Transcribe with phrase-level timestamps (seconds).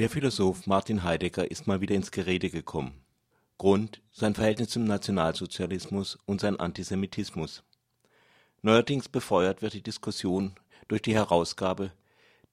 [0.00, 3.02] Der Philosoph Martin Heidegger ist mal wieder ins Gerede gekommen.
[3.58, 7.62] Grund sein Verhältnis zum Nationalsozialismus und sein Antisemitismus.
[8.62, 10.54] Neuerdings befeuert wird die Diskussion
[10.88, 11.92] durch die Herausgabe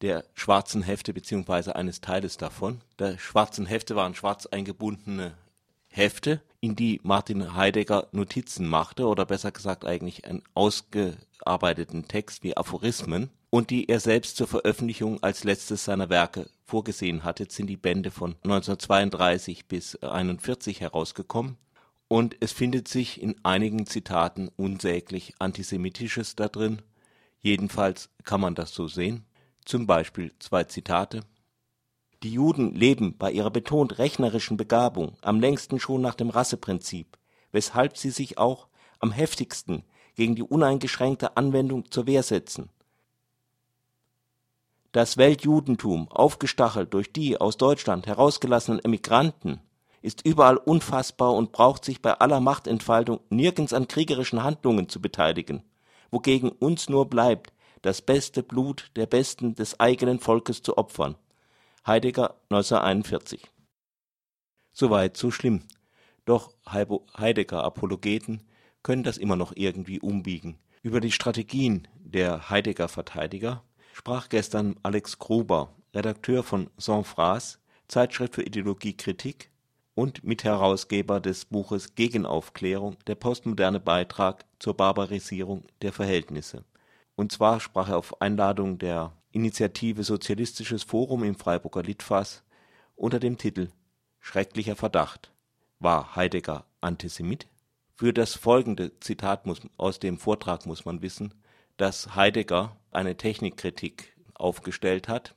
[0.01, 1.71] der schwarzen Hefte bzw.
[1.71, 2.81] eines Teiles davon.
[2.99, 5.37] Der schwarzen Hefte waren schwarz eingebundene
[5.87, 12.57] Hefte, in die Martin Heidegger Notizen machte oder besser gesagt eigentlich einen ausgearbeiteten Text wie
[12.57, 17.77] Aphorismen und die er selbst zur Veröffentlichung als letztes seiner Werke vorgesehen hatte, sind die
[17.77, 21.57] Bände von 1932 bis 1941 herausgekommen
[22.09, 26.81] und es findet sich in einigen Zitaten unsäglich Antisemitisches da drin.
[27.39, 29.25] Jedenfalls kann man das so sehen.
[29.65, 31.21] Zum Beispiel zwei Zitate.
[32.23, 37.17] Die Juden leben bei ihrer betont rechnerischen Begabung am längsten schon nach dem Rasseprinzip,
[37.51, 38.67] weshalb sie sich auch
[38.99, 39.83] am heftigsten
[40.15, 42.69] gegen die uneingeschränkte Anwendung zur Wehr setzen
[44.97, 49.61] das Weltjudentum, aufgestachelt durch die aus Deutschland herausgelassenen Emigranten,
[50.01, 55.61] ist überall unfassbar und braucht sich bei aller Machtentfaltung nirgends an kriegerischen Handlungen zu beteiligen,
[56.09, 61.13] wogegen uns nur bleibt, das beste Blut der Besten des eigenen Volkes zu opfern.
[61.85, 63.51] Heidegger 1941
[64.73, 65.61] Soweit, so schlimm.
[66.25, 68.41] Doch Heidegger-Apologeten
[68.81, 70.57] können das immer noch irgendwie umbiegen.
[70.81, 73.63] Über die Strategien der Heidegger-Verteidiger
[73.97, 79.49] sprach gestern Alex Gruber, Redakteur von Sans Phrase, Zeitschrift für Ideologiekritik
[79.95, 86.63] und Mitherausgeber des Buches Gegenaufklärung, der postmoderne Beitrag zur Barbarisierung der Verhältnisse.
[87.15, 92.43] Und zwar sprach er auf Einladung der Initiative Sozialistisches Forum im Freiburger Litfaß
[92.95, 93.69] unter dem Titel
[94.19, 95.31] Schrecklicher Verdacht.
[95.79, 97.47] War Heidegger Antisemit?
[97.95, 101.33] Für das folgende Zitat muss, aus dem Vortrag muss man wissen,
[101.77, 105.35] dass Heidegger eine Technikkritik aufgestellt hat.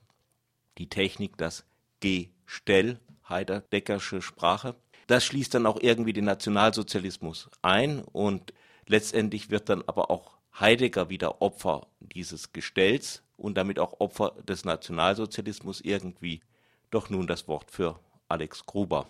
[0.77, 1.65] Die Technik, das
[1.99, 4.75] Gestell, Heideggersche Sprache.
[5.07, 8.53] Das schließt dann auch irgendwie den Nationalsozialismus ein und
[8.87, 14.65] letztendlich wird dann aber auch Heidegger wieder Opfer dieses Gestells und damit auch Opfer des
[14.65, 16.41] Nationalsozialismus irgendwie.
[16.89, 19.07] Doch nun das Wort für Alex Gruber.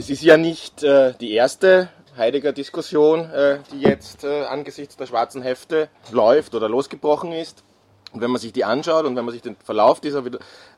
[0.00, 5.42] Es ist ja nicht äh, die erste Heidegger-Diskussion, äh, die jetzt äh, angesichts der schwarzen
[5.42, 7.64] Hefte läuft oder losgebrochen ist.
[8.12, 10.22] Und wenn man sich die anschaut und wenn man sich den Verlauf dieser,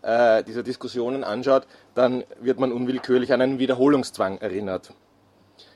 [0.02, 4.92] äh, dieser Diskussionen anschaut, dann wird man unwillkürlich an einen Wiederholungszwang erinnert.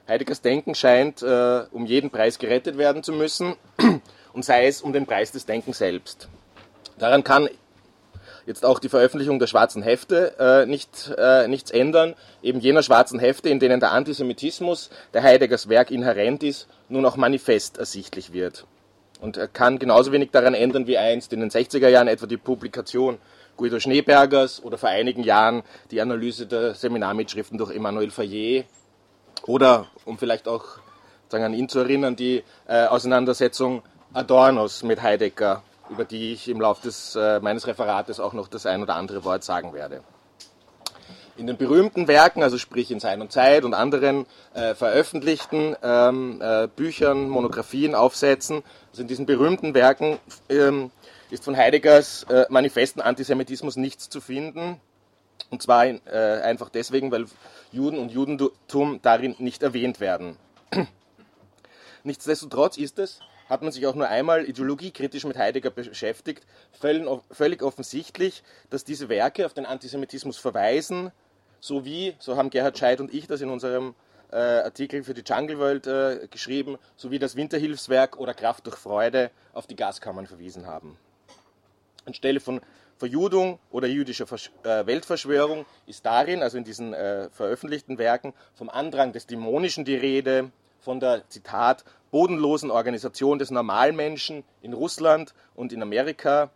[0.09, 3.55] Heideggers Denken scheint äh, um jeden Preis gerettet werden zu müssen
[4.33, 6.29] und sei es um den Preis des Denkens selbst.
[6.99, 7.49] Daran kann
[8.47, 12.15] jetzt auch die Veröffentlichung der schwarzen Hefte äh, nicht, äh, nichts ändern.
[12.43, 17.17] Eben jener schwarzen Hefte, in denen der Antisemitismus, der Heideggers Werk inhärent ist, nun auch
[17.17, 18.67] manifest ersichtlich wird.
[19.21, 22.37] Und er kann genauso wenig daran ändern wie einst in den 60er Jahren etwa die
[22.37, 23.19] Publikation
[23.57, 28.67] Guido Schneebergers oder vor einigen Jahren die Analyse der Seminarmitschriften durch Emmanuel Fayet
[29.47, 30.65] oder, um vielleicht auch
[31.29, 36.61] sagen, an ihn zu erinnern, die äh, Auseinandersetzung Adornos mit Heidegger über die ich im
[36.61, 40.03] Laufe des, äh, meines Referates auch noch das ein oder andere Wort sagen werde.
[41.37, 44.25] In den berühmten Werken, also sprich in Sein und Zeit und anderen
[44.55, 50.91] äh, veröffentlichten ähm, äh, Büchern, Monographien, Aufsätzen, also in diesen berühmten Werken ähm,
[51.31, 54.81] ist von Heideggers äh, manifesten Antisemitismus nichts zu finden.
[55.51, 57.27] Und zwar in, äh, einfach deswegen, weil
[57.71, 60.37] Juden und Judentum darin nicht erwähnt werden.
[62.05, 68.43] Nichtsdestotrotz ist es hat man sich auch nur einmal ideologiekritisch mit Heidegger beschäftigt, völlig offensichtlich,
[68.71, 71.13] dass diese Werke auf den Antisemitismus verweisen,
[71.61, 73.95] sowie, so haben Gerhard Scheid und ich das in unserem
[74.31, 79.31] äh, Artikel für die Jungle World äh, geschrieben, sowie das Winterhilfswerk oder Kraft durch Freude
[79.53, 80.99] auf die Gaskammern verwiesen haben.
[82.05, 82.61] Anstelle von
[82.99, 88.71] Verjudung oder jüdischer Versch äh, Weltverschwörung ist darin, also in diesen äh, veröffentlichten Werken, vom
[88.71, 95.73] Andrang des Dämonischen die Rede, von der, Zitat, bodenlosen Organisation des Normalmenschen in Russland und
[95.73, 96.51] in Amerika.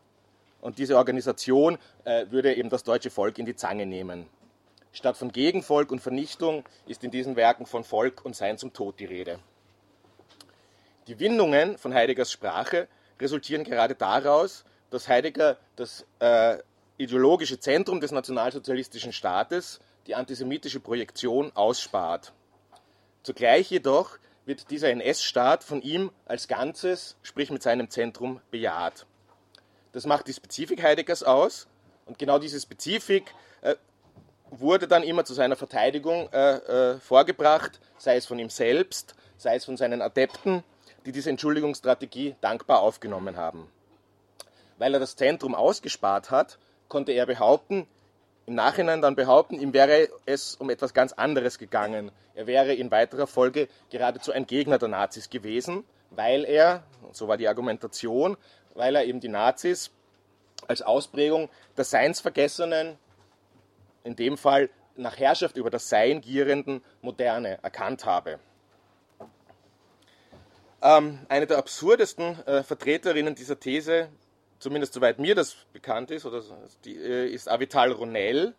[0.60, 4.26] Und diese Organisation äh, würde eben das deutsche Volk in die Zange nehmen.
[4.92, 8.99] Statt von Gegenvolk und Vernichtung ist in diesen Werken von Volk und Sein zum Tod
[8.99, 9.38] die Rede.
[11.06, 12.88] Die Windungen von Heideggers Sprache
[13.20, 16.58] resultieren gerade daraus, dass Heidegger das äh,
[16.99, 22.32] ideologische Zentrum des nationalsozialistischen Staates, die antisemitische Projektion, ausspart.
[23.22, 29.06] Zugleich jedoch wird dieser NS-Staat von ihm als Ganzes, sprich mit seinem Zentrum, bejaht.
[29.93, 31.67] Das macht die Spezifik Heideggers aus
[32.06, 33.76] und genau diese Spezifik äh,
[34.50, 36.56] wurde dann immer zu seiner Verteidigung äh,
[36.93, 40.64] äh, vorgebracht, sei es von ihm selbst, sei es von seinen Adepten,
[41.06, 43.69] die diese Entschuldigungsstrategie dankbar aufgenommen haben.
[44.78, 46.58] Weil er das Zentrum ausgespart hat,
[46.88, 47.87] konnte er behaupten,
[48.50, 52.11] im Nachhinein dann behaupten, ihm wäre es um etwas ganz anderes gegangen.
[52.35, 56.82] Er wäre in weiterer Folge geradezu ein Gegner der Nazis gewesen, weil er,
[57.12, 58.37] so war die Argumentation,
[58.75, 59.93] weil er eben die Nazis
[60.67, 62.99] als Ausprägung der Seinsvergessenen,
[64.02, 68.41] in dem Fall nach Herrschaft über das Sein gierenden Moderne erkannt habe.
[70.82, 74.08] Ähm, eine der absurdesten äh, Vertreterinnen dieser These,
[74.61, 76.43] zumindest soweit mir das bekannt ist, oder
[76.85, 78.55] die, äh, ist Avital Ronell.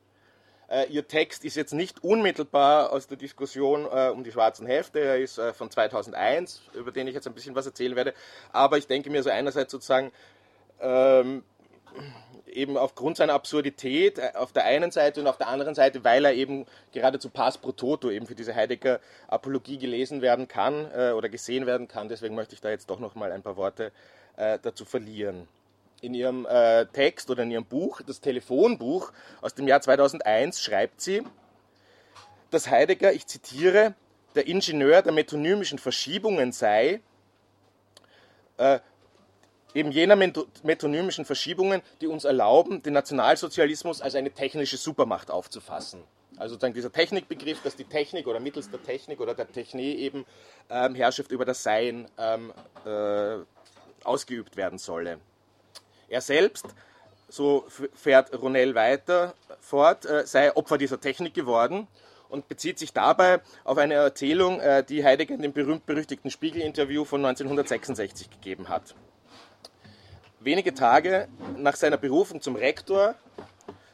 [0.68, 5.00] Äh, ihr Text ist jetzt nicht unmittelbar aus der Diskussion äh, um die schwarzen Hefte,
[5.00, 8.14] er ist von 2001, über den ich jetzt ein bisschen was erzählen werde,
[8.52, 10.12] aber ich denke mir so einerseits sozusagen,
[10.82, 11.44] ähm,
[12.48, 16.34] eben aufgrund seiner Absurdität auf der einen Seite und auf der anderen Seite, weil er
[16.34, 21.30] eben geradezu pass pro toto eben für diese Heidegger Apologie gelesen werden kann äh, oder
[21.30, 22.10] gesehen werden kann.
[22.10, 23.92] Deswegen möchte ich da jetzt doch noch mal ein paar Worte
[24.38, 25.48] äh, dazu verlieren.
[26.02, 31.00] In ihrem äh, Text oder in ihrem Buch, das Telefonbuch aus dem Jahr 2001, schreibt
[31.00, 31.22] sie,
[32.50, 33.94] dass Heidegger, ich zitiere,
[34.36, 37.02] der Ingenieur der metonymischen Verschiebungen sei,
[38.58, 38.80] äh,
[39.74, 46.04] eben jener metonymischen Verschiebungen, die uns erlauben, den Nationalsozialismus als eine technische Supermacht aufzufassen.
[46.38, 50.26] Also sozusagen dieser Technikbegriff, dass die Technik oder mittels der Technik oder der Technik eben
[50.70, 52.54] ähm, Herrschaft über das Sein ähm,
[52.86, 53.44] äh,
[54.04, 55.20] ausgeübt werden solle.
[56.12, 56.66] Er selbst,
[57.30, 57.66] so
[57.96, 61.88] fährt Ronell weiter fort, äh, sei Opfer dieser Technik geworden
[62.28, 67.22] und bezieht sich dabei auf eine Erzählung, äh, die Heidegger in dem berühmt-berüchtigten Spiegel-Interview von
[67.22, 68.94] 1966 gegeben hat.
[70.42, 73.16] Wenige Tage nach seiner Berufung zum Rektor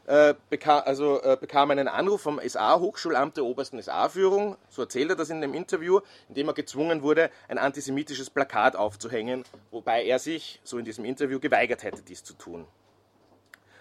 [0.08, 5.16] äh, bekam, also, äh, bekam einen Anruf vom SA-Hochschulamt der obersten SA-Führung, so erzählt er
[5.16, 6.00] das in dem Interview,
[6.30, 11.06] in dem er gezwungen wurde, ein antisemitisches Plakat aufzuhängen, wobei er sich, so in diesem
[11.06, 12.66] Interview, geweigert hätte, dies zu tun.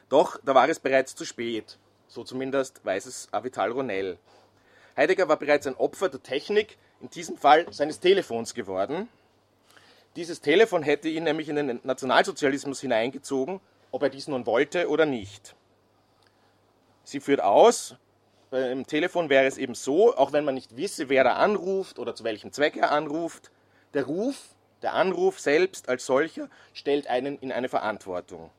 [0.08, 1.78] Doch da war es bereits zu spät,
[2.08, 4.19] so zumindest weiß es Avital Ronell.
[4.96, 9.08] Heidegger war bereits ein Opfer der Technik, in diesem Fall seines Telefons geworden,
[10.17, 15.05] dieses Telefon hätte ihn nämlich in den Nationalsozialismus hineingezogen, ob er dies nun wollte oder
[15.05, 15.55] nicht.
[17.06, 17.94] Sie führt aus,
[18.50, 22.16] beim Telefon wäre es eben so, auch wenn man nicht wisse, wer da anruft oder
[22.16, 23.52] zu welchem Zweck er anruft,
[23.94, 28.50] der Ruf, der Anruf selbst als solcher stellt einen in eine Verantwortung.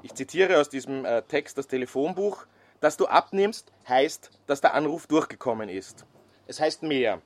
[0.00, 2.46] Ich zitiere aus diesem äh, Text das Telefonbuch.
[2.80, 6.06] Dass du abnimmst, heißt, dass der Anruf durchgekommen ist.
[6.46, 7.20] Es heißt mehr.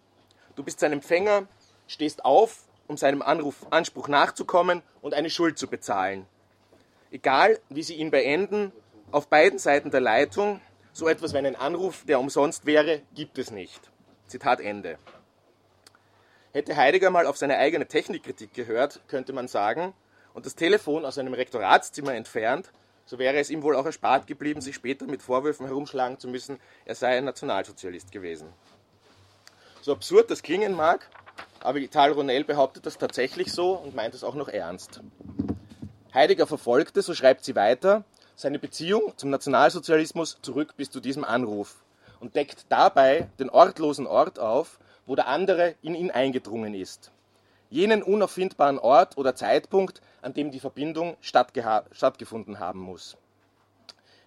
[0.57, 1.47] Du bist sein Empfänger,
[1.87, 6.27] stehst auf um seinem Anruf, Anspruch nachzukommen und eine Schuld zu bezahlen.
[7.13, 8.73] Egal, wie sie ihn beenden,
[9.15, 10.61] auf beiden Seiten der Leitung,
[10.93, 13.81] so etwas wie einen Anruf, der umsonst wäre, gibt es nicht.
[14.27, 14.99] Zitat Ende.
[16.53, 19.95] Hätte Heidegger mal auf seine eigene Technikkritik gehört, könnte man sagen,
[20.33, 22.73] und das Telefon aus seinem Rektoratszimmer entfernt,
[23.07, 26.59] so wäre es ihm wohl auch erspart geblieben, sich später mit Vorwürfen herumschlagen zu müssen,
[26.85, 28.49] er sei ein Nationalsozialist gewesen.
[29.81, 31.09] So absurd das klingen mag,
[31.61, 35.03] aber Vital Ronell behauptet das tatsächlich so und meint es auch noch ernst.
[36.13, 38.05] Heidegger verfolgte, so schreibt sie weiter,
[38.37, 41.83] seine Beziehung zum Nationalsozialismus zurück bis zu diesem Anruf
[42.21, 47.11] und deckt dabei den ortlosen Ort auf, wo der andere in ihn eingedrungen ist.
[47.71, 53.17] Jenen unerfindbaren Ort oder Zeitpunkt, an dem die Verbindung stattgefunden haben muss.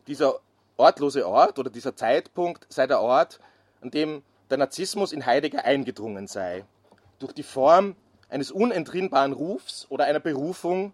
[0.08, 0.40] Dieser
[0.78, 3.40] ortlose Ort oder dieser Zeitpunkt sei der Ort,
[3.82, 6.66] an dem der Narzissmus in Heidegger eingedrungen sei
[7.20, 7.96] durch die Form
[8.30, 10.94] eines unentrinnbaren Rufs oder einer Berufung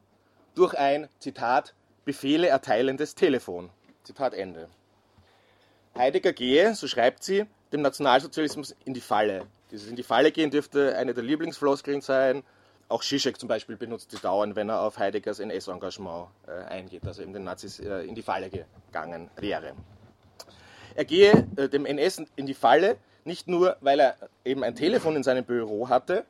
[0.55, 1.73] durch ein, Zitat,
[2.05, 3.69] Befehle erteilendes Telefon.
[4.03, 4.67] Zitat Ende.
[5.97, 9.45] Heidegger gehe, so schreibt sie, dem Nationalsozialismus in die Falle.
[9.71, 12.43] Dieses in die Falle gehen dürfte eine der Lieblingsfloskeln sein.
[12.89, 17.21] Auch Zizek zum Beispiel benutzt sie dauernd, wenn er auf Heideggers NS-Engagement äh, eingeht, also
[17.21, 19.73] eben den Nazis äh, in die Falle gegangen wäre.
[20.95, 25.15] Er gehe äh, dem NS in die Falle, nicht nur, weil er eben ein Telefon
[25.15, 26.25] in seinem Büro hatte,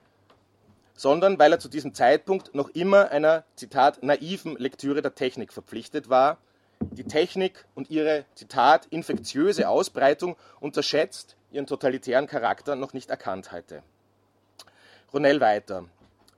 [0.95, 6.09] sondern weil er zu diesem Zeitpunkt noch immer einer, Zitat, naiven Lektüre der Technik verpflichtet
[6.09, 6.37] war,
[6.79, 13.83] die Technik und ihre, Zitat, infektiöse Ausbreitung unterschätzt, ihren totalitären Charakter noch nicht erkannt hatte.
[15.13, 15.85] Ronell weiter.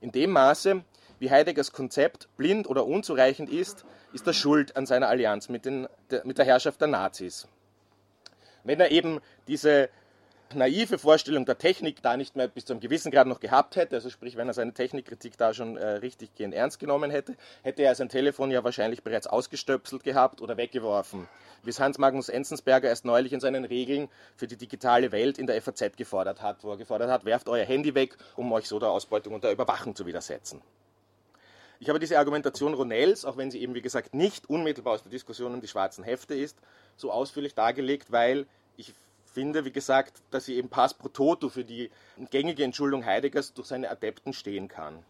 [0.00, 0.82] In dem Maße,
[1.18, 5.88] wie Heideggers Konzept blind oder unzureichend ist, ist er schuld an seiner Allianz mit, den,
[6.24, 7.48] mit der Herrschaft der Nazis.
[8.64, 9.88] Wenn er eben diese
[10.54, 13.96] naive Vorstellung der Technik da nicht mehr bis zu einem gewissen Grad noch gehabt hätte,
[13.96, 17.82] also sprich, wenn er seine Technikkritik da schon äh, richtig gehend ernst genommen hätte, hätte
[17.82, 21.28] er sein Telefon ja wahrscheinlich bereits ausgestöpselt gehabt oder weggeworfen,
[21.62, 25.46] wie es Hans Magnus Enzensberger erst neulich in seinen Regeln für die digitale Welt in
[25.46, 28.78] der FAZ gefordert hat, wo er gefordert hat, werft euer Handy weg, um euch so
[28.78, 30.62] der Ausbeutung und der Überwachung zu widersetzen.
[31.78, 35.10] Ich habe diese Argumentation Ronells, auch wenn sie eben wie gesagt nicht unmittelbar aus der
[35.10, 36.56] Diskussion um die schwarzen Hefte ist,
[36.96, 38.46] so ausführlich dargelegt, weil
[38.78, 38.94] ich
[39.36, 41.90] finde, wie gesagt, dass sie eben pass pro toto für die
[42.30, 45.04] gängige Entschuldung Heideggers durch seine Adepten stehen kann.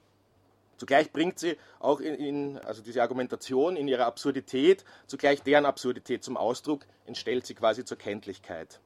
[0.78, 6.24] Zugleich bringt sie auch in, in, also diese Argumentation in ihrer Absurdität, zugleich deren Absurdität
[6.24, 8.80] zum Ausdruck, entstellt sie quasi zur Kenntlichkeit.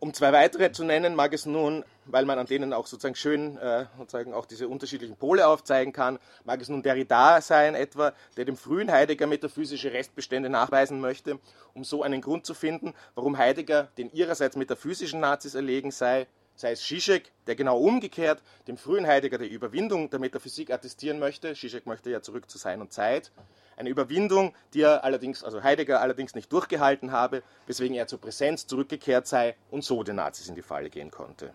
[0.00, 3.58] Um zwei weitere zu nennen, mag es nun, weil man an denen auch sozusagen schön
[3.58, 8.44] äh, sozusagen auch diese unterschiedlichen Pole aufzeigen kann, mag es nun Derrida sein etwa, der
[8.44, 11.38] dem frühen Heidegger metaphysische Restbestände nachweisen möchte,
[11.74, 16.72] um so einen Grund zu finden, warum Heidegger den ihrerseits metaphysischen Nazis erlegen sei, sei
[16.72, 21.54] es Zizek, der genau umgekehrt dem frühen Heidegger die Überwindung der Metaphysik attestieren möchte.
[21.54, 23.32] Zizek möchte ja zurück zu Sein und Zeit.
[23.78, 28.66] Eine Überwindung, die er allerdings, also Heidegger allerdings nicht durchgehalten habe, weswegen er zur Präsenz
[28.66, 31.52] zurückgekehrt sei und so den Nazis in die Falle gehen konnte.